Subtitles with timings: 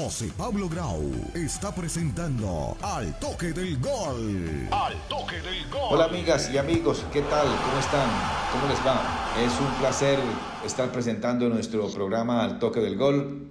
[0.00, 4.68] José Pablo Grau está presentando Al Toque del Gol.
[4.70, 5.88] Al Toque del Gol.
[5.90, 7.48] Hola amigas y amigos, ¿qué tal?
[7.48, 8.08] ¿Cómo están?
[8.52, 9.34] ¿Cómo les va?
[9.44, 10.20] Es un placer
[10.64, 13.48] estar presentando nuestro programa Al Toque del Gol.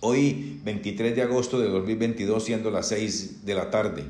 [0.00, 4.04] Hoy, 23 de agosto de 2022, siendo las 6 de la tarde.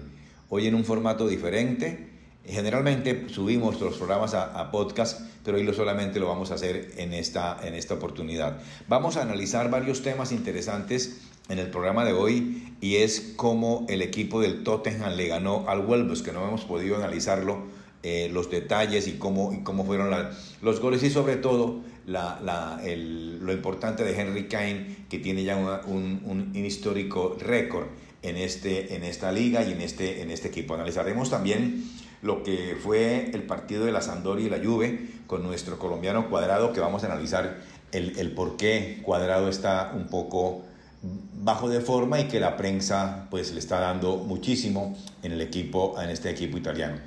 [0.49, 2.11] Hoy en un formato diferente.
[2.45, 7.13] Generalmente subimos los programas a, podcast, pero hoy lo solamente lo vamos a hacer en
[7.13, 8.59] esta, en esta oportunidad.
[8.89, 14.01] Vamos a analizar varios temas interesantes en el programa de hoy y es cómo el
[14.03, 17.65] equipo del Tottenham le ganó al Wolves, que no hemos podido analizarlo,
[18.03, 20.15] eh, los detalles y cómo, cómo fueron
[20.63, 25.57] los goles y sobre todo lo importante de Henry Kane, que tiene ya
[25.87, 27.89] un, un, histórico récord
[28.23, 30.75] en, este, en esta liga y en este, en este equipo.
[30.75, 31.85] Analizaremos también
[32.23, 36.73] lo que fue el partido de la Sampdoria y la Juve con nuestro colombiano Cuadrado,
[36.73, 37.59] que vamos a analizar
[37.93, 40.65] el, el por qué Cuadrado está un poco
[41.03, 46.01] bajo de forma y que la prensa pues le está dando muchísimo en el equipo
[46.01, 46.99] en este equipo italiano.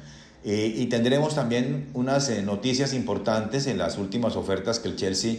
[0.44, 5.38] Eh, y tendremos también unas eh, noticias importantes en las últimas ofertas que el Chelsea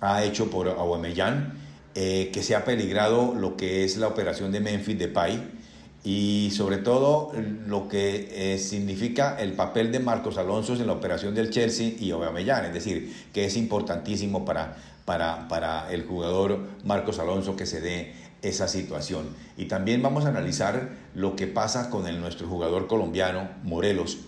[0.00, 1.54] ha hecho por Aubameyang
[1.94, 5.62] eh, que se ha peligrado lo que es la operación de Memphis Depay
[6.04, 7.32] y sobre todo
[7.66, 12.64] lo que significa el papel de Marcos Alonso en la operación del Chelsea y Aubameyang,
[12.64, 18.14] es decir, que es importantísimo para para, para el jugador Marcos Alonso que se dé
[18.42, 19.28] esa situación.
[19.56, 24.18] Y también vamos a analizar lo que pasa con el, nuestro jugador colombiano Morelos,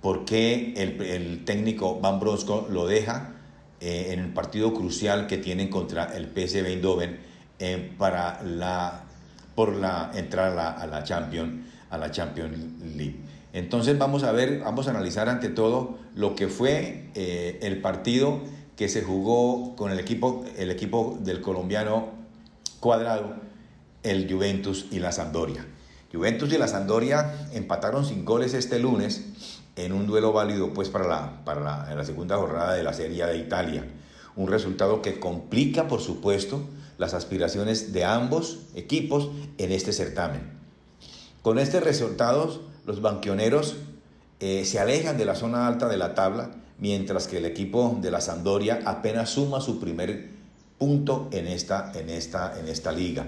[0.00, 3.34] por qué el, el técnico Van Brosco lo deja
[3.80, 7.18] eh, en el partido crucial que tienen contra el PSV Eindhoven
[7.58, 9.04] eh, para la,
[9.54, 12.56] por la entrada a la, a la Champions a la Champions
[12.96, 13.16] League.
[13.52, 18.40] Entonces vamos a ver, vamos a analizar ante todo lo que fue eh, el partido
[18.76, 22.08] que se jugó con el equipo, el equipo del colombiano
[22.80, 23.34] Cuadrado,
[24.02, 25.66] el Juventus y la Sampdoria.
[26.12, 29.24] Juventus y la Sampdoria empataron sin goles este lunes
[29.76, 33.26] en un duelo válido pues para la, para la, la segunda jornada de la Serie
[33.26, 33.86] de Italia.
[34.36, 36.62] Un resultado que complica, por supuesto,
[36.98, 40.42] las aspiraciones de ambos equipos en este certamen.
[41.42, 43.76] Con este resultado, los banquioneros
[44.40, 48.10] eh, se alejan de la zona alta de la tabla mientras que el equipo de
[48.10, 50.28] la Sampdoria apenas suma su primer
[50.78, 53.26] punto en esta, en esta, en esta liga.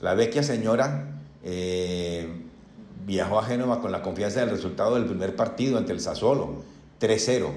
[0.00, 2.28] La vecchia señora eh,
[3.06, 6.62] viajó a Génova con la confianza del resultado del primer partido ante el Sassuolo,
[7.00, 7.48] 3-0,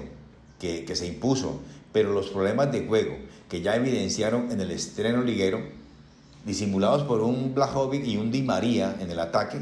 [0.58, 1.60] que, que, se impuso,
[1.92, 3.16] pero los problemas de juego
[3.48, 5.60] que ya evidenciaron en el estreno liguero,
[6.44, 9.58] disimulados por un Blajovic y un Di María en el ataque,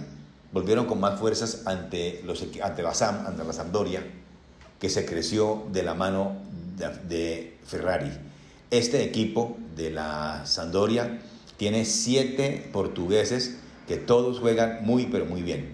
[0.52, 4.04] volvieron con más fuerzas ante, los, ante, la, Sam, ante la Sampdoria,
[4.84, 6.37] que se creció de la mano
[7.09, 8.11] de, Ferrari.
[8.71, 11.22] Este equipo de la Sandoria
[11.56, 13.56] tiene siete portugueses
[13.89, 15.72] que todos juegan muy pero muy bien.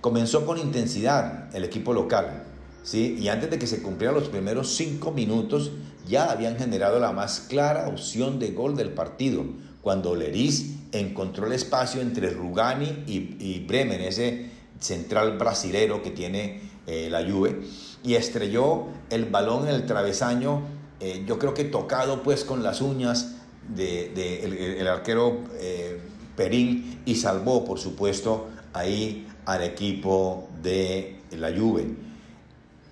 [0.00, 2.44] Comenzó con intensidad el equipo local,
[2.84, 3.16] ¿sí?
[3.18, 5.72] y antes de que se cumplieran los primeros cinco minutos
[6.06, 9.44] ya habían generado la más clara opción de gol del partido,
[9.82, 14.48] cuando Leris encontró el espacio entre Rugani y, Bremen, ese
[14.78, 17.62] central brasilero que tiene eh, la Juve
[18.02, 20.62] y estrelló el balón en el travesaño,
[21.00, 23.36] eh, yo creo que tocado pues con las uñas
[23.74, 26.00] de, el, arquero eh,
[26.36, 31.94] Perín y salvó por supuesto ahí al equipo de la Juve.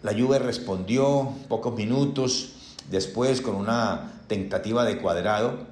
[0.02, 2.54] La Juve respondió pocos minutos
[2.90, 5.66] después con una tentativa de cuadrado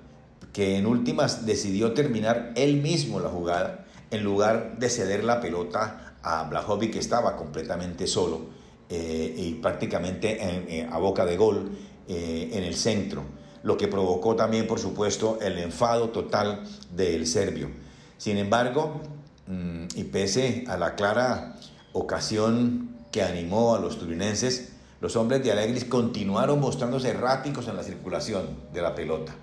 [0.52, 6.09] que en últimas decidió terminar él mismo la jugada en lugar de ceder la pelota
[6.22, 8.40] a Blajovic que estaba completamente solo
[8.88, 11.70] eh, y prácticamente eh, a boca de gol
[12.08, 13.22] eh, en el centro,
[13.62, 17.70] lo que provocó también, por supuesto, el enfado total del serbio.
[18.18, 19.00] Sin embargo,
[19.46, 21.56] mm, y pese a la clara
[21.92, 27.82] ocasión que animó a los turinenses, los hombres de Alegris continuaron mostrándose erráticos en la
[27.82, 28.42] circulación
[28.72, 29.34] de la pelota.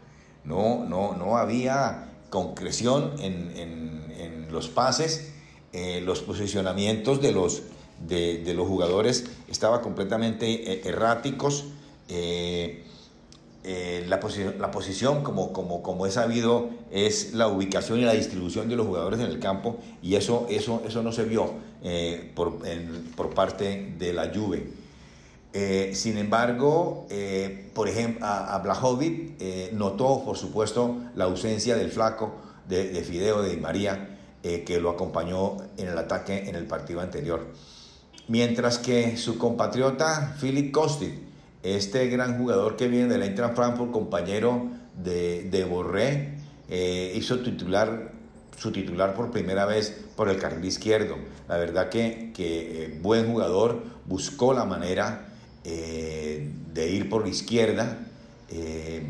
[0.44, 5.34] No, no, no había concreción en, en los pases,
[5.74, 7.64] los posicionamientos de los
[8.06, 11.66] de, los jugadores estaba completamente eh, erráticos.
[12.10, 12.84] Eh,
[13.64, 14.22] eh, la,
[14.60, 18.88] la, posición, como, como, como he sabido, es la ubicación y la distribución de los
[18.88, 21.54] jugadores en el campo y eso, eso, eso no se vio
[22.34, 22.60] por,
[23.16, 24.69] por, parte de la Juve.
[25.94, 27.08] sin embargo,
[27.74, 32.36] por ejemplo, a, a Blajovic notó, por supuesto, la ausencia del flaco
[32.69, 37.48] de, de Fideo de María, que lo acompañó en el ataque en el partido anterior.
[38.30, 41.13] Mientras que su compatriota Philip Kostic,
[41.63, 46.38] este gran jugador que viene del Eintracht Frankfurt, compañero de, de Borré,
[46.69, 48.13] eh, hizo titular
[48.57, 51.16] su titular por primera vez por el carril izquierdo.
[51.48, 55.30] La verdad que, que eh, buen jugador, buscó la manera
[55.63, 58.00] eh, de ir por la izquierda,
[58.50, 59.06] eh,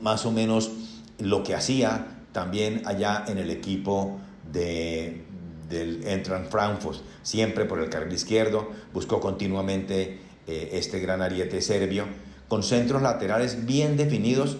[0.00, 0.70] más o menos
[1.18, 4.20] lo que hacía también allá en el equipo
[4.52, 5.24] de,
[5.68, 12.06] del Entran Frankfurt, siempre por el carril izquierdo, buscó continuamente este gran ariete serbio,
[12.48, 14.56] con centros laterales bien definidos,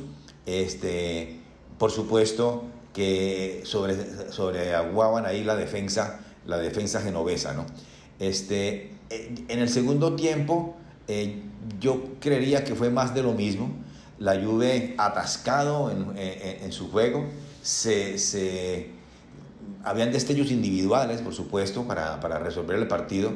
[0.47, 1.41] este,
[1.79, 3.97] por supuesto, que sobre,
[4.31, 7.67] sobreaguaban ahí la defensa, la defensa genovesa, ¿no?
[8.21, 10.77] Este, en el segundo tiempo,
[11.09, 11.43] eh,
[11.81, 13.71] yo creería que fue más de lo mismo.
[14.19, 17.25] La Juve atascado en, su juego,
[17.63, 18.91] se, se,
[19.85, 23.33] habían destellos individuales, por supuesto, para, para resolver el partido,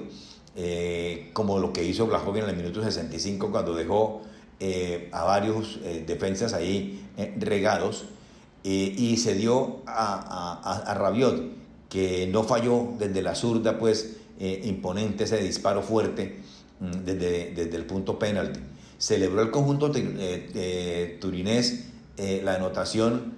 [0.56, 4.23] eh, como lo que hizo Blajovic en el minuto 65 cuando dejó
[4.61, 7.05] eh, a varios defensas ahí
[7.38, 8.06] regados
[8.67, 11.53] eh, y se dio a, a, Rabiot,
[11.91, 16.38] que no falló desde la zurda, pues eh, imponente ese disparo fuerte
[16.81, 18.61] mm, desde, desde, el punto penalti.
[18.97, 23.35] Celebró el conjunto eh, turinés la anotación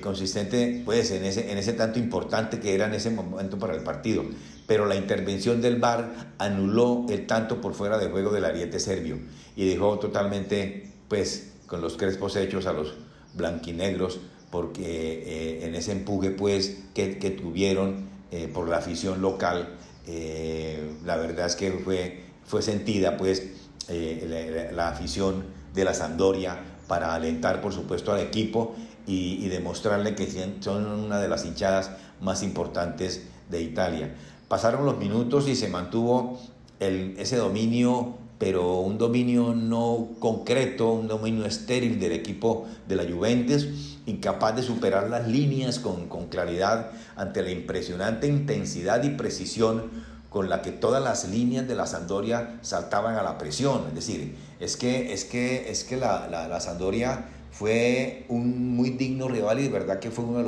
[0.00, 3.82] consistente pues en ese, en ese tanto importante que era en ese momento para el
[3.82, 4.24] partido.
[4.66, 9.18] Pero la intervención del VAR anuló el tanto por fuera de juego del ariete serbio
[9.56, 12.94] y dejó totalmente pues con los crespos hechos a los
[13.34, 14.20] blanquinegros
[14.54, 17.06] porque eh, en ese empuje pues que,
[17.36, 19.74] tuvieron eh, por la afición local,
[20.06, 23.42] eh, la verdad es que fue, fue sentida pues
[23.88, 25.44] la, afición
[25.74, 28.76] de la Sandoria para alentar por supuesto al equipo
[29.06, 30.28] y, demostrarle que
[30.60, 31.90] son una de las hinchadas
[32.20, 34.14] más importantes de Italia.
[34.48, 36.40] Pasaron los minutos y se mantuvo
[36.80, 43.04] el, ese dominio pero un dominio no concreto, un dominio estéril del equipo de la
[43.04, 49.90] Juventus incapaz de superar las líneas con, claridad ante la impresionante intensidad y precisión
[50.28, 53.84] con la que todas las líneas de la Sandoria saltaban a la presión.
[53.88, 57.24] Es decir, es que, es que, es que la, la, Sandoria
[57.54, 60.44] fue un muy digno rival y de verdad que fue uno de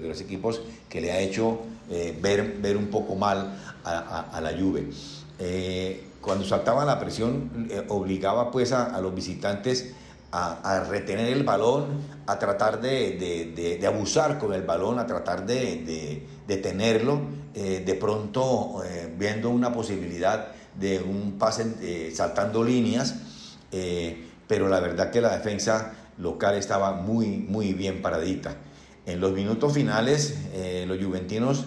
[0.00, 1.60] los, de equipos que le ha hecho
[1.90, 4.88] eh, ver, ver un poco mal a, la Juve.
[5.38, 9.92] Eh, cuando saltaba la presión eh, obligaba pues a, los visitantes
[10.32, 17.20] a, retener el balón, a tratar de, abusar con el balón, a tratar de, tenerlo,
[17.54, 18.82] de pronto
[19.16, 23.14] viendo una posibilidad de un pase saltando líneas,
[24.46, 28.56] pero la verdad que la defensa local estaba muy, muy bien paradita.
[29.06, 30.36] En los minutos finales,
[30.86, 31.66] los juventinos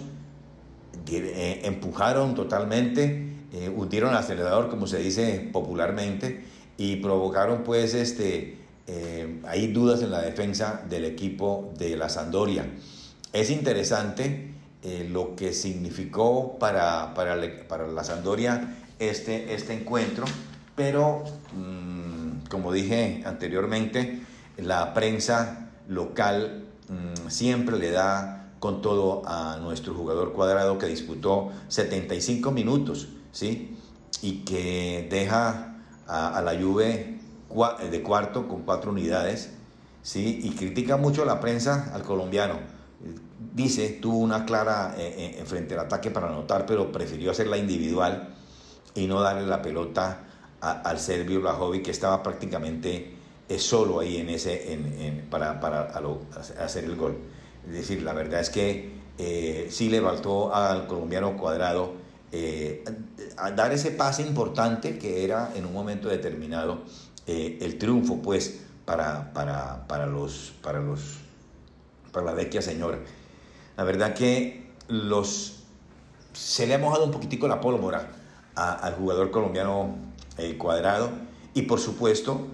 [1.07, 3.33] empujaron totalmente,
[3.75, 6.43] hundieron el acelerador, como se dice popularmente,
[6.77, 8.57] y provocaron pues este,
[8.91, 12.65] eh, hay dudas en la defensa del equipo de la Sandoria.
[13.33, 14.51] Es interesante
[14.81, 20.25] eh, lo que significó para, para, la Sandoria este, este encuentro,
[20.75, 21.23] pero
[21.55, 24.21] mm, como dije anteriormente,
[24.63, 31.49] la prensa local mm, siempre le da con todo a nuestro jugador cuadrado que disputó
[31.69, 33.77] 75 minutos, ¿sí?
[34.21, 37.19] Y que deja a, la Juve
[37.89, 39.51] de cuarto con cuatro unidades,
[40.01, 40.41] ¿sí?
[40.43, 42.55] y critica mucho la prensa al colombiano.
[43.53, 48.35] Dice, tuvo una clara eh, eh frente al ataque para anotar, pero prefirió hacerla individual
[48.93, 50.25] y no darle la pelota
[50.61, 53.15] al serbio Blajovic, que estaba prácticamente
[53.49, 55.91] eh, solo ahí en ese, en, para, para
[56.59, 57.17] hacer el gol.
[57.67, 61.93] Es decir, la verdad es que eh, sí le faltó al colombiano cuadrado
[62.31, 62.85] eh,
[63.37, 66.83] a dar ese pase importante que era en un momento determinado
[67.27, 71.17] eh, el triunfo, pues, para, para, para, los, para, los,
[72.11, 72.99] para la vecchia señora.
[73.77, 75.63] La verdad que los,
[76.33, 78.11] se le ha mojado un poquitico la pólvora
[78.55, 79.95] al jugador colombiano
[80.37, 81.11] eh, cuadrado
[81.53, 82.47] y por supuesto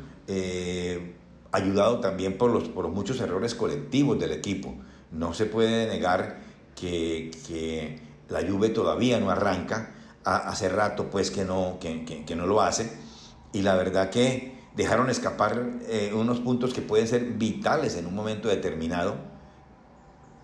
[1.52, 4.76] ayudado también por los, por muchos errores colectivos del equipo.
[5.12, 6.40] No se puede negar
[6.76, 9.92] que, que la Juve todavía no arranca,
[10.24, 12.92] hace rato pues que no, que, no lo hace,
[13.54, 18.16] y la verdad que dejaron escapar eh, unos puntos que pueden ser vitales en un
[18.16, 19.16] momento determinado,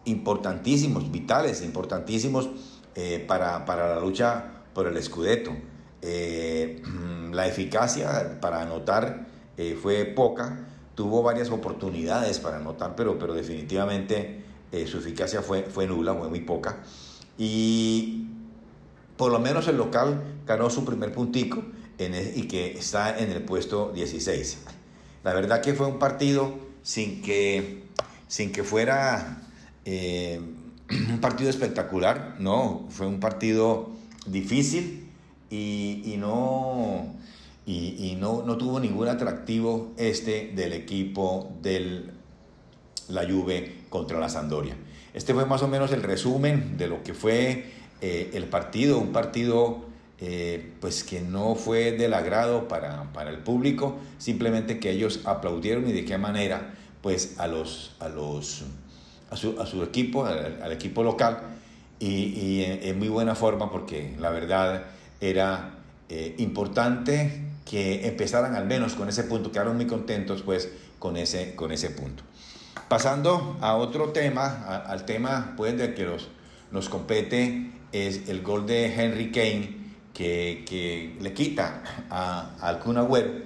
[0.06, 2.50] importantísimos, vitales, importantísimos
[2.96, 5.52] eh, para, la lucha por el escudeto.
[6.02, 6.82] Eh,
[7.32, 9.28] la eficacia para anotar
[9.82, 14.44] fue poca, tuvo varias oportunidades para anotar, pero, pero definitivamente
[14.88, 16.78] su eficacia fue, fue nula, fue muy poca
[17.38, 18.28] y
[19.18, 21.64] por lo menos el local ganó su primer puntico
[22.00, 24.60] y que está en el puesto 16.
[25.24, 27.84] La verdad que fue un partido sin que,
[28.28, 29.42] sin que fuera
[29.86, 30.40] Eh,
[31.10, 33.92] un partido espectacular, no, fue un partido
[34.28, 35.10] difícil
[35.50, 37.16] y, no,
[37.66, 42.06] y, no, no, tuvo ningún atractivo este del equipo de
[43.08, 44.76] la Juve contra la Sandoria.
[45.14, 49.12] Este fue más o menos el resumen de lo que fue eh, el partido, un
[49.12, 49.86] partido
[50.20, 55.88] eh, pues que no fue del agrado para, para, el público, simplemente que ellos aplaudieron
[55.88, 58.64] y de qué manera pues a los, a los
[59.32, 61.40] a su, a su equipo, al, equipo local,
[62.00, 64.84] y, en, muy buena forma porque la verdad
[65.22, 71.18] era eh, importante que empezaran al menos con ese punto, quedaron muy contentos pues con
[71.18, 72.24] ese, con ese punto.
[72.88, 76.30] Pasando a otro tema, al tema pues de que los,
[76.72, 79.78] nos compete es el gol de Henry Kane
[80.14, 83.44] que, que le quita a, al Kun un,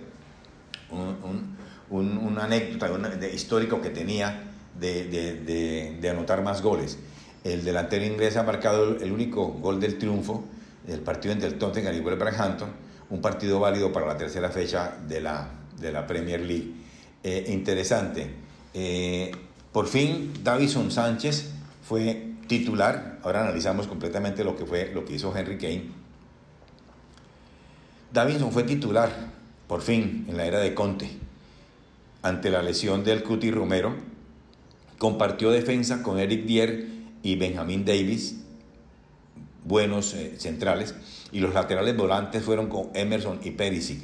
[1.89, 4.43] un, un, anécdota de histórico que tenía
[4.79, 7.00] de, de, de, anotar más goles.
[7.43, 10.45] El delantero inglés ha marcado el único gol del triunfo
[10.86, 12.69] del partido entre el Tottenham y Wolverhampton,
[13.09, 16.71] un partido válido para la tercera fecha de la, de la Premier League.
[17.24, 18.29] Eh, interesante.
[18.74, 19.31] Eh,
[19.71, 21.51] por fin, Davison Sánchez
[21.83, 23.19] fue titular.
[23.24, 25.85] Ahora analizamos completamente lo que fue lo que hizo Henry Kane.
[28.12, 29.12] Davison fue titular,
[29.67, 31.09] por fin, en la era de Conte,
[32.21, 33.93] ante la lesión del Cuti Romero
[34.97, 36.88] Compartió defensa con Eric Dier
[37.21, 38.38] y Benjamin Davis,
[39.65, 40.95] buenos eh, centrales,
[41.36, 44.00] y los laterales volantes fueron con Emerson y Perisic.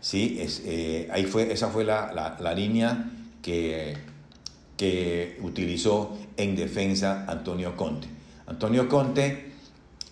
[0.00, 3.10] Sí, eh, ahí fue, esa fue la, línea
[3.42, 3.94] que,
[4.78, 8.08] que utilizó en defensa Antonio Conte.
[8.46, 9.52] Antonio Conte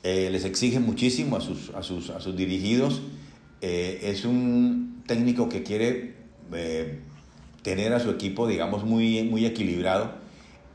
[0.03, 3.01] eh, les exige muchísimo a sus, a sus, a sus dirigidos.
[3.63, 6.13] es un técnico que quiere
[7.63, 10.11] tener a su equipo, digamos, muy, muy equilibrado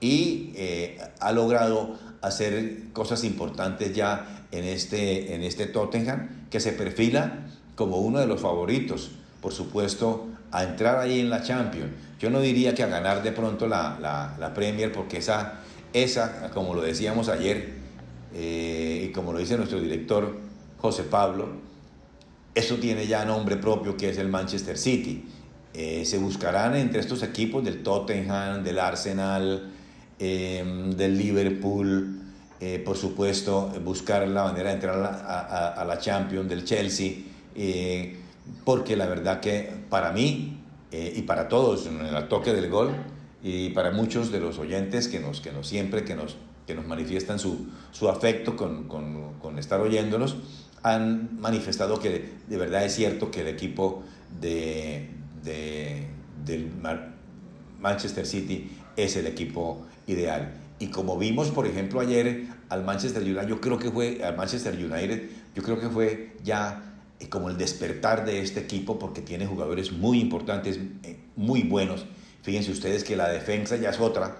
[0.02, 6.72] y eh, ha logrado hacer cosas importantes ya en este, en este Tottenham, que se
[6.74, 11.92] perfila como uno de los favoritos, por supuesto, a entrar ahí en la Champions.
[12.20, 13.98] Yo no diría que a ganar de pronto la,
[14.38, 15.62] la, Premier, porque esa,
[15.94, 17.74] esa, como lo decíamos ayer,
[18.34, 20.38] eh, y como lo dice nuestro director
[20.78, 21.48] José Pablo,
[22.56, 25.26] eso tiene ya nombre propio que es el Manchester City.
[25.74, 29.72] Eh, se buscarán entre estos equipos del Tottenham, del Arsenal,
[30.18, 32.19] em, del Liverpool,
[32.60, 37.14] eh, por supuesto, buscar la manera de entrar a, la Champions, del Chelsea,
[37.56, 38.18] eh,
[38.66, 40.56] porque la verdad que para mí
[40.92, 42.92] y para todos en el toque del gol
[43.44, 46.36] y para muchos de los oyentes que nos, que nos siempre que nos,
[46.66, 50.38] que nos manifiestan su, su afecto con, con, con estar oyéndolos,
[50.84, 54.04] han manifestado que de verdad es cierto que el equipo
[54.40, 55.10] de,
[55.44, 56.08] de,
[56.46, 56.72] del
[57.80, 60.54] Manchester City es el equipo ideal.
[60.80, 64.74] Y como vimos, por ejemplo, ayer al Manchester United, yo creo que fue al Manchester
[64.74, 69.46] United, yo creo que fue ya eh, como el despertar de este equipo porque tiene
[69.46, 72.06] jugadores muy importantes, eh, muy buenos.
[72.44, 74.38] Fíjense ustedes que la defensa ya es otra,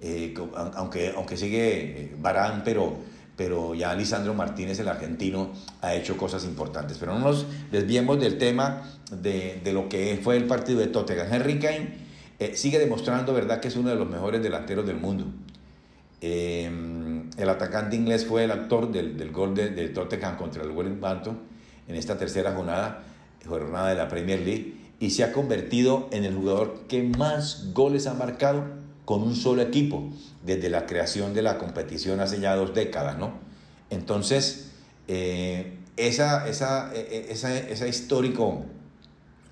[0.00, 0.34] eh,
[0.74, 5.50] aunque, aunque sigue Barán, pero pero ya Lisandro Martínez, el argentino,
[5.80, 6.98] ha hecho cosas importantes.
[6.98, 11.26] Pero no nos desviemos del tema de, de lo que fue el partido de Tottenham.
[11.32, 11.96] Henry Kane
[12.54, 15.26] sigue demostrando, ¿verdad?, que es uno de los mejores delanteros del mundo.
[16.26, 16.70] Eh,
[17.36, 21.38] el atacante inglés fue el actor del, gol de, de, Tottenham contra el Wolverhampton
[21.86, 23.02] en esta tercera jornada,
[23.46, 28.06] jornada de la Premier League y se ha convertido en el jugador que más goles
[28.06, 28.64] ha marcado
[29.04, 33.34] con un solo equipo desde la creación de la competición hace ya dos décadas, ¿no?
[33.90, 34.70] Entonces,
[35.08, 38.64] eh, esa, esa, e, e, esa, esa, histórico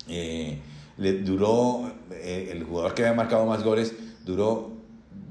[0.07, 0.59] eh,
[0.97, 3.93] duró, eh, el jugador que había marcado más goles
[4.25, 4.73] duró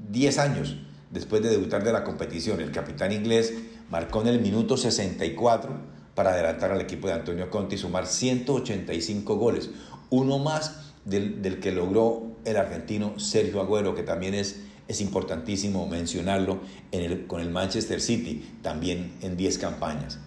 [0.09, 0.77] 10 años
[1.13, 2.59] después de debutar de la competición.
[2.59, 3.53] El capitán inglés
[3.89, 5.71] marcó en el minuto 64
[6.15, 9.69] para adelantar al equipo de Antonio Conte y sumar 185 goles,
[10.09, 16.59] uno más del, que logró el argentino Sergio Agüero, que también es, es importantísimo mencionarlo
[16.91, 20.19] en el, con el Manchester City, también en 10 campañas.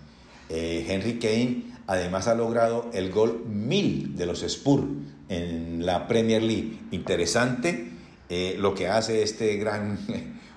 [0.49, 4.85] Eh, Henry Kane además ha logrado el gol 1000 de los Spurs
[5.29, 6.79] en la Premier League.
[6.91, 7.91] Interesante
[8.29, 9.99] eh, lo que hace este gran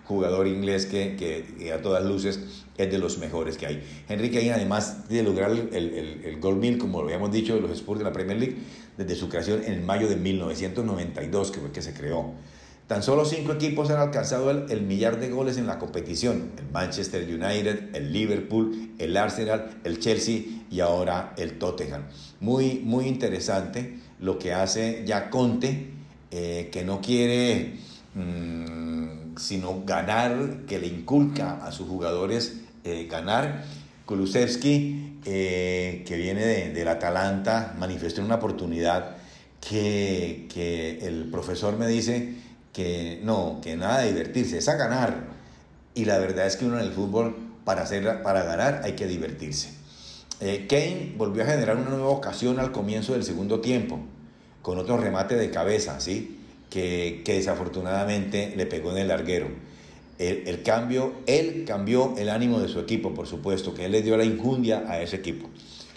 [0.10, 2.39] jugador inglés que, que, a todas luces
[2.78, 3.84] es de los mejores que hay.
[4.10, 7.62] Henry Kane además de lograr el, el, el gol 1000, como lo habíamos dicho, de
[7.62, 8.56] los Spurs de la Premier League,
[8.98, 12.34] desde su creación en mayo de 1992, que fue que se creó.
[12.88, 16.54] Tan solo cinco equipos han alcanzado el, millar de goles en la competición.
[16.58, 22.06] El Manchester United, el Liverpool, el Arsenal, el Chelsea y ahora el Tottenham.
[22.39, 25.92] Muy, muy interesante lo que hace ya Conte,
[26.32, 27.75] eh, que no quiere
[28.16, 33.63] mm, sino ganar, que le inculca a sus jugadores eh, ganar.
[34.05, 39.17] Kulusevski, eh, que viene de, del Atalanta, manifestó una oportunidad
[39.62, 42.36] que, que, el profesor me dice
[42.74, 45.27] que no, que nada de divertirse, es a ganar.
[45.93, 49.08] Y la verdad es que uno en el fútbol, para, hacer, para ganar, hay que
[49.08, 49.69] divertirse.
[50.41, 54.00] Eh, Kane volvió a generar una nueva ocasión al comienzo del segundo tiempo,
[54.62, 56.38] con otro remate de cabeza, ¿sí?
[56.69, 59.47] Que, que desafortunadamente le pegó en el larguero
[60.19, 64.17] el, cambio, él cambió el ánimo de su equipo, por supuesto, que él le dio
[64.17, 65.49] la injundia a ese equipo.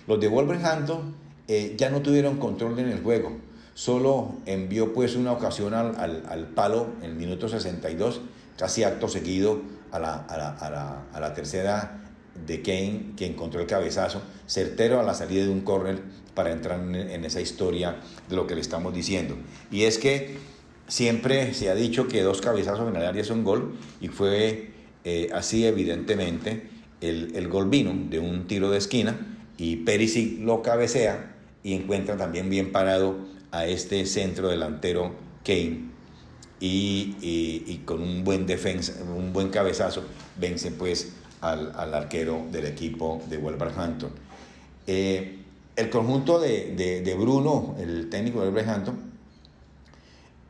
[0.06, 1.14] Los de Wolverhampton
[1.48, 3.32] eh, ya no tuvieron control en el juego,
[3.74, 8.20] solo envió pues una ocasión al, palo en el minuto 62,
[8.56, 9.60] casi acto seguido
[9.90, 12.04] a la, a la, tercera
[12.46, 16.00] de Kane, que encontró el cabezazo, certero a la salida de un córner
[16.34, 17.96] para entrar en, en esa historia
[18.28, 19.34] de lo que le estamos diciendo.
[19.70, 20.51] Y es que
[20.92, 24.72] Siempre se ha dicho que dos cabezazos en el área son gol y fue
[25.04, 26.64] eh, así evidentemente
[27.00, 29.18] el, el, gol vino de un tiro de esquina
[29.56, 33.16] y Perisic lo cabecea y encuentra también bien parado
[33.52, 35.14] a este centro delantero
[35.46, 35.84] Kane
[36.60, 40.04] y, y, con un buen defensa, un buen cabezazo
[40.38, 44.10] vence pues al, al arquero del equipo de Wolverhampton.
[44.86, 45.38] Eh,
[45.74, 49.11] el conjunto de, de, de, Bruno, el técnico de Wolverhampton,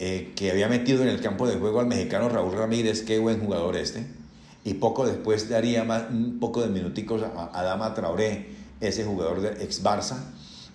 [0.05, 3.39] eh, que había metido en el campo de juego al mexicano Raúl Ramírez, qué buen
[3.39, 4.05] jugador este,
[4.65, 8.49] y poco después daría más, un poco de minuticos a, Adama Traoré,
[8.81, 10.17] ese jugador de ex Barça.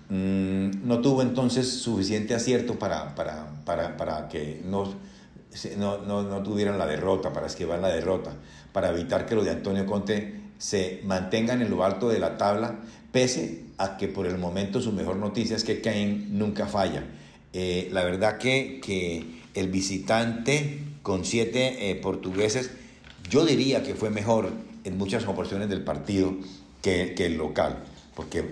[0.08, 4.94] Mm, no tuvo entonces suficiente acierto para, para, para, para que no,
[5.78, 8.32] no, no, no, tuvieran la derrota, para esquivar la derrota,
[8.72, 12.76] para evitar que lo de Antonio Conte se mantengan en lo alto de la tabla,
[13.12, 17.04] pese a que por el momento su mejor noticia es que Kane nunca falla.
[17.54, 22.70] Eh, la verdad que, que, el visitante con siete eh, portugueses,
[23.28, 24.52] yo diría que fue mejor
[24.84, 26.36] en muchas oportunidades del partido
[26.84, 27.80] que, que el local,
[28.16, 28.46] porque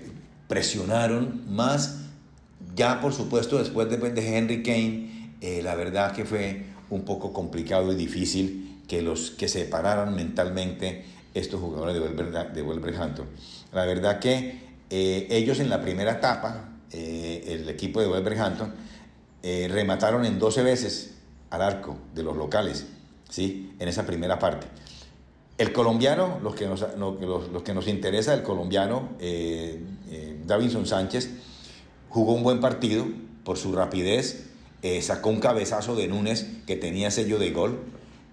[0.48, 2.00] presionaron más,
[2.76, 7.34] ya por supuesto después de, de Henry Kane, eh, la verdad que fue un poco
[7.34, 11.06] complicado y difícil que los que se separaran mentalmente
[11.36, 13.28] estos jugadores de, de Wolverhampton.
[13.74, 18.74] La verdad que ellos en la primera etapa, el equipo de Wolverhampton,
[19.48, 21.12] eh, remataron en 12 veces
[21.52, 22.88] al arco de los locales,
[23.30, 23.76] ¿sí?
[23.78, 24.66] En esa primera parte.
[25.60, 31.30] El colombiano, los que nos, los, que nos interesa, el colombiano eh, eh, Davinson Sánchez,
[32.10, 33.06] jugó un buen partido
[33.44, 34.48] por su rapidez,
[35.02, 37.80] sacó un cabezazo de Núñez que tenía sello de gol.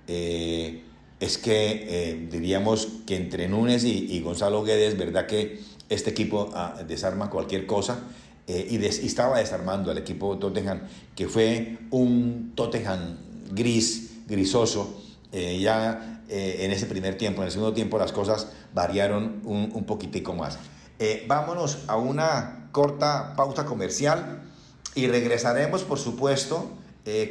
[0.07, 5.61] es que diríamos que entre Núñez y, Gonzalo Guedes, verdad que
[5.91, 8.01] este equipo ah, desarma cualquier cosa.
[8.47, 10.81] Eh, y, estaba desarmando al equipo Tottenham,
[11.15, 13.17] que fue un Tottenham
[13.51, 15.01] gris, grisoso.
[15.31, 19.71] Eh, ya eh, en ese primer tiempo, en el segundo tiempo las cosas variaron un,
[19.73, 20.59] un poquitico más.
[21.27, 24.43] vámonos a una corta pausa comercial
[24.95, 26.71] y regresaremos, por supuesto,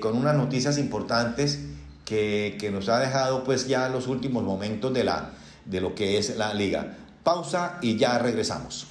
[0.02, 1.60] con unas noticias importantes
[2.04, 5.32] que, que, nos ha dejado pues ya los últimos momentos de, la,
[5.66, 6.98] de lo que es la liga.
[7.24, 8.91] Pausa y ya regresamos.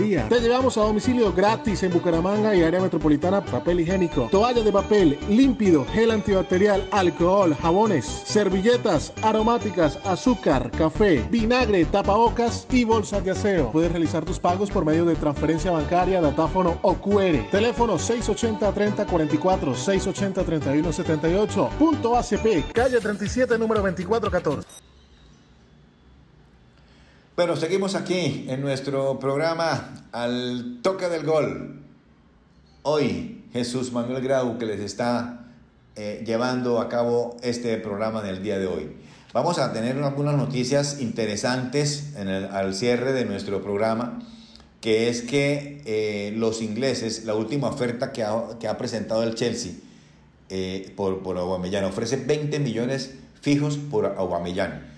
[0.01, 5.19] Te llevamos a domicilio gratis en Bucaramanga y área metropolitana, papel higiénico, toalla de papel,
[5.29, 12.15] límpido, gel antibacterial, alcohol, jabones, servilletas, aromáticas, azúcar, café, vinagre, tapa
[12.71, 13.71] y bolsas de aseo.
[13.71, 17.49] Puedes realizar tus pagos por medio de transferencia bancaria, datáfono o QR.
[17.51, 21.69] Teléfono 680-3044, 680-3178.
[21.77, 24.90] Punto ACP, calle 37, número 2414.
[27.41, 31.81] Bueno, seguimos aquí en nuestro programa Al Toque del Gol.
[32.83, 35.47] Hoy Jesús Manuel Grau que les está
[35.95, 38.91] eh, llevando a cabo este programa del día de hoy.
[39.33, 44.19] Vamos a tener algunas noticias interesantes en el, al cierre de nuestro programa,
[44.79, 49.33] que es que eh, los ingleses, la última oferta que ha, que ha presentado el
[49.33, 49.71] Chelsea
[50.49, 54.91] eh, por, por Aubameyang, ofrece 20 millones fijos por Aubameyang.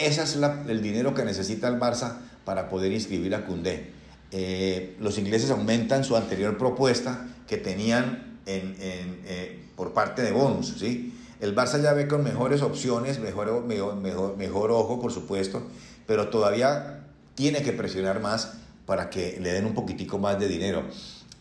[0.00, 0.36] Ese es
[0.68, 3.92] el dinero que necesita el Barça para poder inscribir a Cundé.
[4.32, 10.76] eh, los ingleses aumentan su anterior propuesta que tenían en, eh, por parte de bonus,
[10.78, 11.14] ¿sí?
[11.40, 15.62] El Barça ya ve con mejores opciones, mejor, mejor, mejor, ojo, por supuesto,
[16.06, 17.00] pero todavía
[17.34, 18.52] tiene que presionar más
[18.86, 20.84] para que le den un poquitico más de dinero.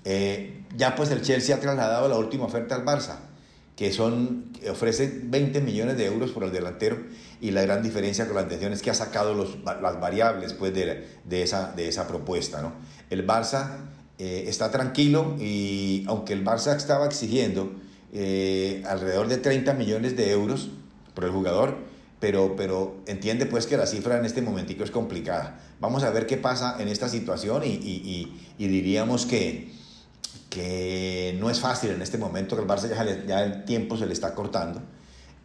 [0.06, 3.18] Eh, ya pues el Chelsea ha trasladado la última oferta al Barça,
[3.80, 6.98] que son, ofrece 20 millones de euros por el delantero
[7.40, 10.74] y la gran diferencia con la atención es que ha sacado los, las variables pues,
[10.74, 12.62] de, de, esa, de esa propuesta.
[12.62, 12.74] ¿no?
[13.10, 13.78] El Barça
[14.18, 17.72] eh, está tranquilo y aunque el Barça estaba exigiendo
[18.12, 20.72] eh, alrededor de 30 millones de euros
[21.14, 21.78] por el jugador,
[22.20, 25.58] pero, pero entiende pues que la cifra en este momentico es complicada.
[25.80, 29.72] Vamos a ver qué pasa en esta situación y, y, y, diríamos que,
[30.50, 34.06] que no es fácil en este momento, que el Barça ya, ya el tiempo se
[34.06, 34.82] le está cortando.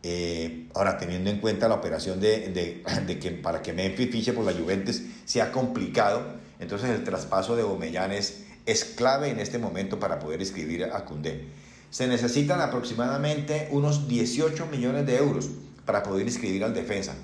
[0.07, 4.33] Eh, ahora, teniendo en cuenta la operación de, de, de, que para que Memphis fiche
[4.33, 6.23] por la Juventus sea complicado,
[6.61, 11.05] entonces el traspaso de Omellán es, es clave en este momento para poder inscribir a
[11.05, 11.49] Cundé.
[11.91, 15.49] Se necesitan aproximadamente unos 18 millones de euros
[15.87, 17.15] para poder inscribir al defensa.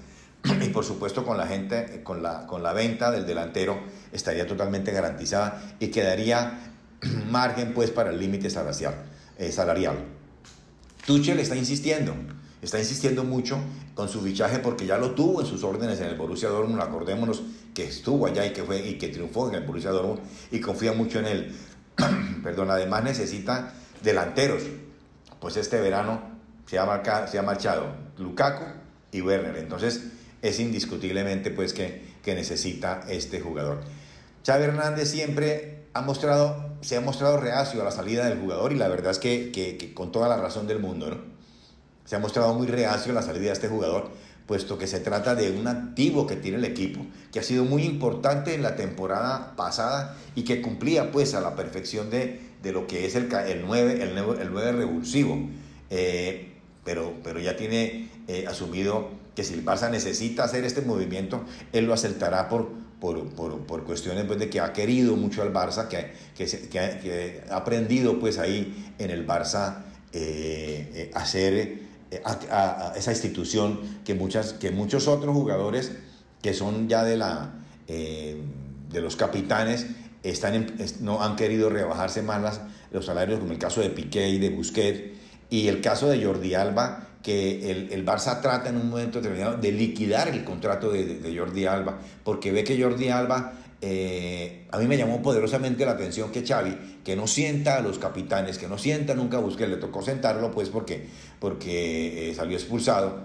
[0.62, 3.78] Y por supuesto con la gente, con la, con la venta del delantero
[4.10, 6.70] estaría totalmente garantizada y quedaría
[7.30, 8.94] margen pues para el límite salarial.
[9.38, 9.96] Eh, salarial.
[11.06, 12.14] Tuchel está insistiendo,
[12.60, 13.58] está insistiendo mucho
[13.94, 17.42] con su fichaje porque ya lo tuvo en sus órdenes en el Borussia Dortmund, acordémonos
[17.74, 20.92] que estuvo allá y que, fue, y que triunfó en el Borussia Dortmund y confía
[20.92, 21.56] mucho en él.
[22.42, 24.62] Perdón, además necesita delanteros.
[25.40, 26.20] Pues este verano
[26.66, 28.64] se ha, se ha marchado Lukaku
[29.12, 29.56] y Werner.
[29.56, 30.04] Entonces
[30.42, 33.80] es indiscutiblemente pues que, que necesita este jugador.
[34.46, 38.76] Xavi Hernández siempre ha mostrado, se ha mostrado reacio a la salida del jugador y
[38.76, 41.16] la verdad es que, que, con toda la razón del mundo, ¿no?
[42.04, 44.10] Se ha mostrado muy reacio a la salida de este jugador,
[44.46, 47.84] puesto que se trata de un activo que tiene el equipo, que ha sido muy
[47.84, 52.86] importante en la temporada pasada y que cumplía pues a la perfección de, de lo
[52.86, 55.38] que es el, el 9, el 9, el 9 revulsivo.
[55.90, 56.50] Eh,
[56.84, 61.84] pero, pero ya tiene eh, asumido que si el Barça necesita hacer este movimiento, él
[61.86, 65.88] lo aceptará por, por, por, por cuestiones pues, de que ha querido mucho al Barça,
[65.88, 71.54] que, que, que, ha aprendido pues ahí en el Barça eh, hacer
[72.10, 75.92] eh, a, a, esa institución que, muchas, que muchos otros jugadores
[76.42, 77.52] que son ya de, la,
[77.88, 78.40] eh,
[78.90, 79.86] de los capitanes
[80.22, 82.60] están no han querido rebajarse más las,
[82.92, 86.54] los salarios, como el caso de Piqué y de Busquets, y el caso de Jordi
[86.54, 91.04] Alba, que el, el Barça trata en un momento determinado de liquidar el contrato de,
[91.18, 93.52] de, Jordi Alba, porque ve que Jordi Alba,
[93.82, 97.98] eh, a mí me llamó poderosamente la atención que Xavi, que no sienta a los
[97.98, 101.06] capitanes, que no sienta nunca a le tocó sentarlo pues porque,
[101.38, 103.20] porque eh, salió expulsado,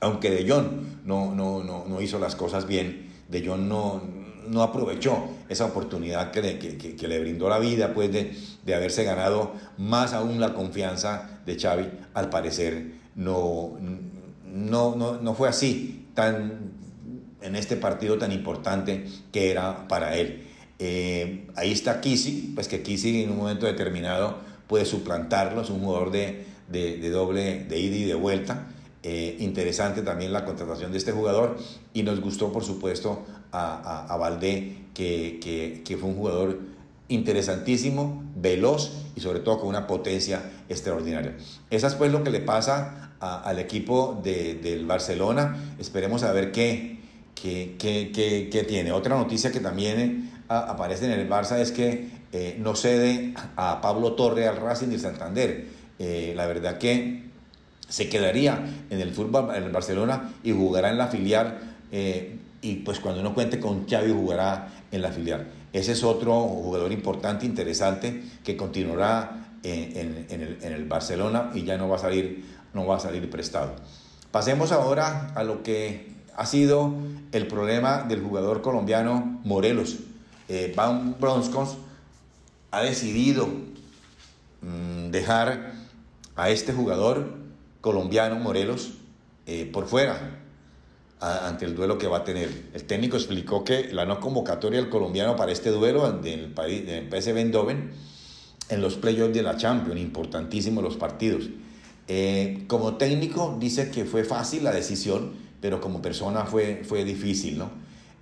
[0.00, 4.02] aunque De Jong no, no, no, no hizo las cosas bien, De Jong no,
[4.48, 8.74] no aprovechó esa oportunidad que le, que, que le brindó la vida, pues de, de,
[8.74, 13.78] haberse ganado más aún la confianza de Xavi, al parecer no,
[14.44, 16.72] no, no, no fue así tan
[17.42, 20.44] en este partido tan importante que era para él.
[20.78, 25.80] Eh, ahí está Kisi, pues que Kisi en un momento determinado puede suplantarlo, es un
[25.80, 28.66] jugador de, de, doble, de ida y de vuelta.
[29.02, 31.58] Eh, interesante también la contratación de este jugador
[31.92, 36.60] y nos gustó por supuesto a, a, a Valdé que, que, que, fue un jugador
[37.12, 41.36] interesantísimo, veloz y sobre todo con una potencia extraordinaria.
[41.70, 45.74] Esa es pues lo que le pasa a, al equipo de, del Barcelona.
[45.78, 46.98] Esperemos a ver qué,
[47.34, 48.92] qué, qué, qué, tiene.
[48.92, 54.12] Otra noticia que también aparece en el Barça es que eh, no cede a Pablo
[54.14, 55.66] Torre al Racing de Santander.
[55.98, 57.24] Eh, la verdad que
[57.88, 61.58] se quedaría en el fútbol en el Barcelona y jugará en la filial
[61.92, 65.46] eh, y pues cuando uno cuente con Xavi jugará en la filial.
[65.72, 70.26] Ese es otro jugador importante, interesante, que continuará en,
[70.62, 73.74] el, Barcelona y ya no va, a salir, no va a salir prestado.
[74.30, 76.92] Pasemos ahora a lo que ha sido
[77.32, 79.98] el problema del jugador colombiano Morelos.
[80.48, 81.78] Eh, Van Bronskos
[82.70, 83.46] ha decidido
[84.60, 85.72] mmm, dejar
[86.36, 87.34] a este jugador
[87.80, 88.94] colombiano Morelos
[89.46, 90.41] eh, por fuera
[91.22, 92.70] ante el duelo que va a tener.
[92.74, 97.08] El técnico explicó que la no convocatoria del colombiano para este duelo del país, del
[97.08, 97.92] PSV Eindhoven
[98.68, 101.44] en los playoffs de la Champions, importantísimos los partidos.
[102.08, 107.58] Eh, como técnico dice que fue fácil la decisión, pero como persona fue, fue difícil,
[107.58, 107.70] ¿no?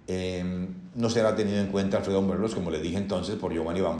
[0.07, 3.97] Eh, no será tenido en cuenta Alfredo Morelos, como le dije entonces, por Giovanni Van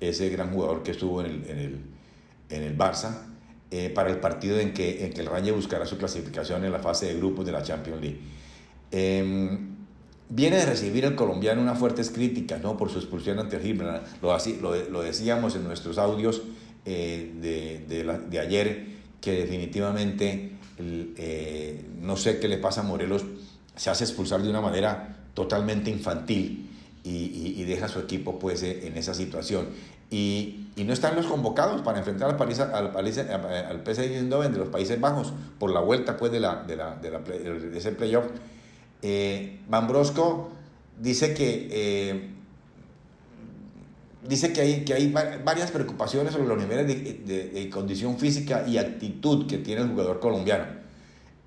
[0.00, 1.80] ese gran jugador que estuvo en el, en el,
[2.50, 3.27] en el Barça,
[3.70, 6.78] eh, para el partido en que, en que el Rayo buscará su clasificación en la
[6.78, 8.20] fase de grupos de la Champions League.
[8.90, 9.58] Eh,
[10.28, 12.76] viene de recibir el colombiano unas fuertes críticas ¿no?
[12.76, 14.04] por su expulsión ante Gibraltar.
[14.22, 16.42] Lo, lo, lo, decíamos en nuestros audios
[16.84, 18.86] eh, de, de, de, ayer,
[19.20, 23.24] que definitivamente eh, no sé qué le pasa a Morelos,
[23.76, 26.68] se hace expulsar de una manera totalmente infantil
[27.04, 29.68] y, y, deja a su equipo pues, en esa situación.
[30.10, 34.58] Y, y, no están los convocados para enfrentar al, París, al, al PSV Eindhoven de
[34.58, 37.92] los Países Bajos por la vuelta pues, de, la, de, la, de, la, de ese
[37.92, 38.24] playoff.
[39.02, 40.50] Eh, Van Brosco
[41.00, 42.30] dice que, eh,
[44.26, 49.46] dice que hay, que hay varias preocupaciones sobre los niveles de, condición física y actitud
[49.46, 50.64] que tiene el jugador colombiano.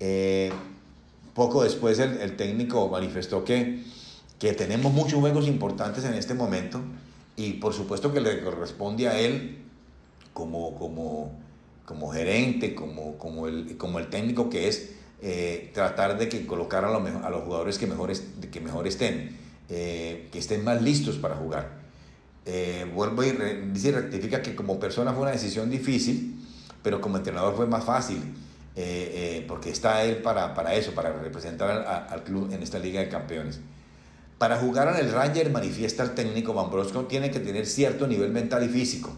[0.00, 0.50] Eh,
[1.34, 3.82] poco después el, técnico manifestó que,
[4.38, 6.80] que tenemos muchos juegos importantes en este momento
[7.36, 9.58] y por supuesto que le corresponde a él
[10.32, 11.32] como, como,
[11.84, 14.92] como gerente, como, como, el, como el técnico que es,
[15.22, 18.12] eh, tratar de que colocar a, a los jugadores que mejor,
[18.50, 19.36] que mejor estén,
[19.68, 21.80] eh, que estén más listos para jugar.
[22.44, 23.30] Eh, vuelvo y
[23.72, 26.44] dice, rectifica que como persona fue una decisión difícil,
[26.82, 28.20] pero como entrenador fue más fácil,
[29.46, 31.70] porque está él para, para eso, para representar
[32.10, 33.60] al, club en esta Liga de Campeones.
[34.42, 38.32] Para jugar en el Ranger, manifiesta el técnico Van Brosco, tiene que tener cierto nivel
[38.32, 39.12] mental y físico.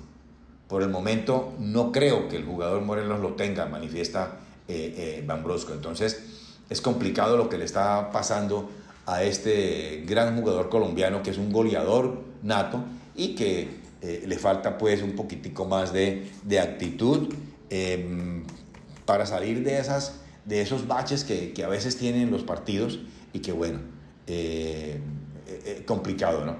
[0.68, 5.42] Por el momento no creo que el jugador Morelos lo tenga, manifiesta eh, eh, Van
[5.42, 5.72] Brosco.
[5.72, 6.22] Entonces
[6.68, 8.68] es complicado lo que le está pasando
[9.06, 12.84] a este gran jugador colombiano que es un goleador nato
[13.16, 17.32] y que eh, le falta pues un poquitico más de, de actitud
[17.70, 18.44] em,
[19.06, 22.98] para salir de, esas, de esos baches que, que, a veces tienen los partidos
[23.32, 23.78] y que bueno,
[25.87, 26.56] complicado, ¿no?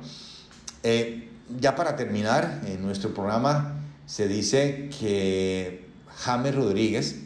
[1.61, 3.75] ya para terminar, en nuestro programa
[4.07, 7.21] se dice que James Rodríguez,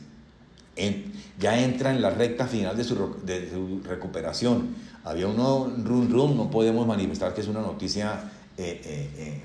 [1.38, 4.76] ya entra en la recta final de su, recuperación.
[5.04, 9.42] Había uno run run, no podemos manifestar que es una noticia eh, eh, eh,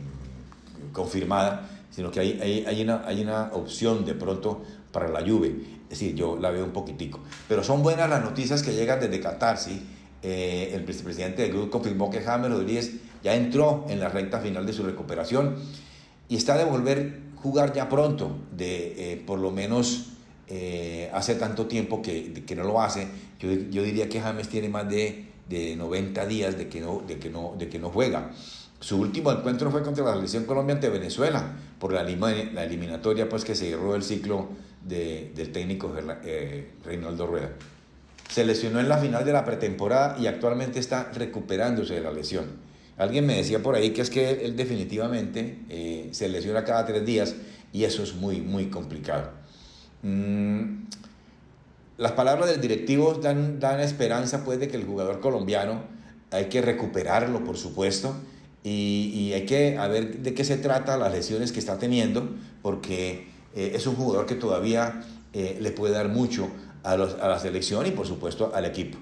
[0.92, 5.52] confirmada, sino que hay una opción de pronto para la lluvia.
[5.84, 7.20] Es decir, yo la veo un poquitico.
[7.48, 9.84] Pero son buenas las noticias que llegan desde Qatar, ¿sí?
[10.24, 14.74] El vicepresidente del grupo confirmó que James Rodríguez ya entró en la recta final de
[14.74, 15.56] su recuperación
[16.30, 20.14] y está de volver a jugar ya pronto, de por lo menos
[20.48, 23.08] eh, hace tanto tiempo que, que, no lo hace,
[23.40, 27.18] yo, yo, diría que James tiene más de, de 90 días de que, no, de,
[27.18, 28.32] que no, de que no juega.
[28.80, 33.56] Su último encuentro fue contra la selección Colombia ante Venezuela, por la, eliminatoria pues, que
[33.56, 34.50] se cerró el ciclo
[34.86, 37.52] de, del técnico eh, Reinaldo Rueda.
[38.30, 42.46] Se lesionó en la final de la pretemporada y actualmente está recuperándose de la lesión.
[42.98, 47.06] Alguien me decía por ahí que es que él, definitivamente eh, se lesiona cada tres
[47.06, 47.36] días
[47.72, 49.32] y eso es muy, muy complicado.
[50.04, 50.86] Mm,
[51.98, 55.84] las palabras del directivo dan, dan esperanza pues de que el jugador colombiano
[56.32, 58.16] hay que recuperarlo, por supuesto,
[58.64, 62.30] y, y, hay que ver de qué se trata las lesiones que está teniendo,
[62.62, 66.50] porque eh, es un jugador que todavía eh, le puede dar mucho
[66.84, 68.98] a, los, a, la selección y por supuesto al equipo.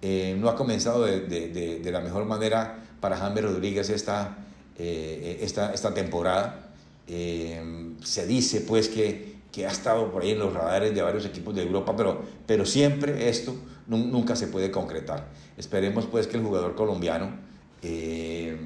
[0.00, 4.36] Eh, no ha comenzado de, de, de, la mejor manera para James Rodríguez esta,
[4.76, 6.70] esta, esta temporada.
[7.06, 11.54] se dice pues que que ha estado por ahí en los radares de varios equipos
[11.54, 13.54] de Europa, pero, pero siempre esto
[13.86, 15.28] nunca se puede concretar.
[15.58, 17.30] Esperemos pues que el jugador colombiano
[17.82, 18.56] eh,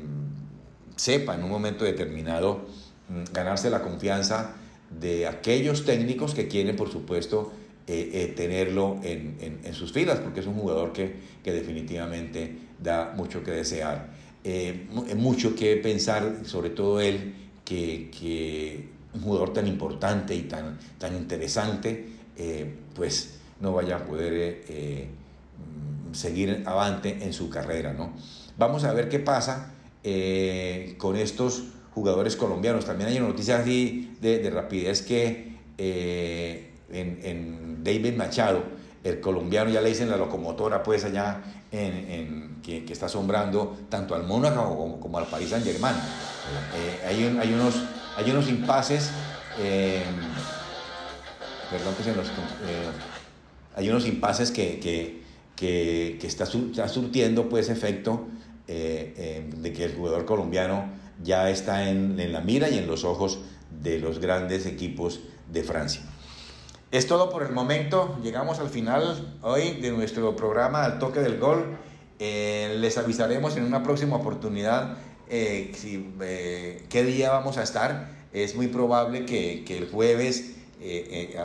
[0.94, 2.66] sepa en un momento determinado
[3.08, 4.54] mm, ganarse la confianza
[4.90, 7.52] de aquellos técnicos que quieren, por supuesto,
[7.86, 13.12] eh, eh, tenerlo en, en, sus filas, porque es un jugador que, que definitivamente da
[13.16, 14.10] mucho que desear.
[15.16, 21.16] mucho que pensar, sobre todo él, que, que un jugador tan importante y tan, tan
[21.16, 25.08] interesante, eh, pues no vaya a poder eh, eh,
[26.12, 27.92] seguir avante en su carrera.
[27.92, 28.12] ¿no?
[28.58, 29.72] Vamos a ver qué pasa
[30.98, 32.84] con estos jugadores colombianos.
[32.84, 35.56] También hay una noticia así de, rapidez que
[36.90, 38.62] en, David Machado,
[39.04, 44.24] el colombiano, ya le dicen la locomotora, pues allá en, que, está asombrando tanto al
[44.24, 45.94] Mónaco como, al Paris Saint Germain.
[47.06, 47.76] hay, hay unos
[48.16, 49.10] hay unos impases,
[49.60, 50.02] eh,
[51.70, 52.30] perdón que se nos, eh,
[53.74, 55.22] hay unos impases que, que,
[55.54, 58.26] que, que está, está, surtiendo pues efecto
[58.68, 60.88] eh, de que el jugador colombiano
[61.22, 63.38] ya está en, en la mira y en los ojos
[63.82, 65.20] de los grandes equipos
[65.52, 66.00] de Francia.
[66.92, 68.16] Es todo por el momento.
[68.22, 71.76] Llegamos al final hoy de nuestro programa Al Toque del Gol.
[72.20, 74.96] les avisaremos en una próxima oportunidad
[75.28, 75.72] eh,
[76.20, 78.10] eh, qué día vamos a estar.
[78.32, 81.36] Es muy probable que, que el jueves eh,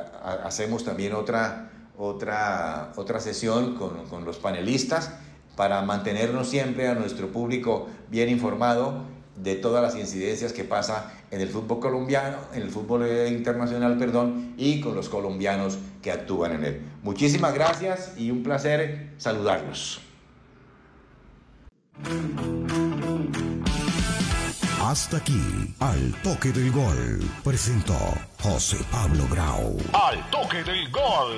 [0.44, 5.12] hacemos también otra, otra, otra sesión con, con, los panelistas
[5.56, 11.42] para mantenernos siempre a nuestro público bien informado de todas las incidencias que pasa en
[11.42, 16.54] el fútbol colombiano, en el fútbol eh, internacional, perdón, y con los colombianos que actúan
[16.54, 16.82] en él.
[17.04, 20.02] Muchísimas gracias y un placer saludarlos.
[24.84, 27.98] Hasta aquí, al toque del gol, presentó
[28.42, 29.78] José Pablo Grau.
[29.94, 31.38] Al toque del gol.